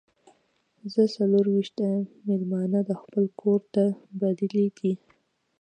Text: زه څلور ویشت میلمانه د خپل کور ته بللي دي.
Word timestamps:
زه 0.93 1.01
څلور 1.15 1.45
ویشت 1.53 1.77
میلمانه 2.27 2.79
د 2.85 2.91
خپل 3.01 3.23
کور 3.41 3.61
ته 3.73 3.83
بللي 4.19 4.65
دي. 4.77 4.93